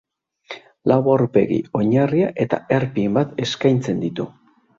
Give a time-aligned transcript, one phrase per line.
[0.91, 4.29] Lau aurpegi, oinarria eta erpin bat eskaintzen ditu.